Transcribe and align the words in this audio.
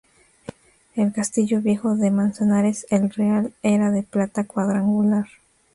El 0.95 1.13
castillo 1.13 1.61
viejo 1.61 1.95
de 1.95 2.09
Manzanares 2.09 2.87
el 2.89 3.11
Real 3.11 3.53
era 3.61 3.91
de 3.91 4.01
planta 4.01 4.45
cuadrangular. 4.45 5.27